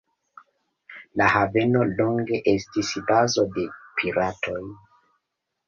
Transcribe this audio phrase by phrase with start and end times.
[1.21, 3.69] La haveno longe estis bazo de
[4.03, 4.59] piratoj.